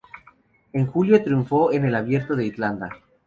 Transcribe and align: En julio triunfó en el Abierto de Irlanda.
En 0.73 0.87
julio 0.87 1.23
triunfó 1.23 1.71
en 1.71 1.85
el 1.85 1.93
Abierto 1.93 2.35
de 2.35 2.47
Irlanda. 2.47 2.89